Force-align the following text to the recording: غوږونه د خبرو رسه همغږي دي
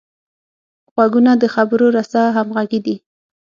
غوږونه 0.93 1.31
د 1.41 1.43
خبرو 1.55 1.87
رسه 1.97 2.21
همغږي 2.35 2.79
دي 2.85 2.95